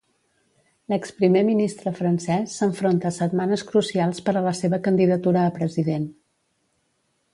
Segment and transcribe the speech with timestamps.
[0.93, 6.13] L'exprimer ministre francès s'enfronta a setmanes crucials per a la seva candidatura a president.